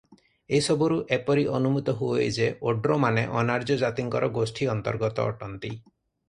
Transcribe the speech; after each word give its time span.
ଏହିସବୁରୁ 0.59 0.95
ଏପରି 1.17 1.43
ଅନୁମିତ 1.57 1.93
ହୁଅଇ 1.99 2.25
ଯେ 2.37 2.47
ଓଡ୍ରମାନେ 2.71 3.27
ଅନାର୍ଯ୍ୟ 3.43 3.79
ଜାତିଙ୍କର 3.83 4.31
ଗୋଷ୍ଠି 4.39 4.71
ଅନ୍ତର୍ଗତ 4.77 5.29
ଅଟନ୍ତି। 5.35 5.73